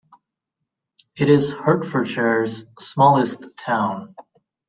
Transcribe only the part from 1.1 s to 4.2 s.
It is Hertfordshire's smallest town.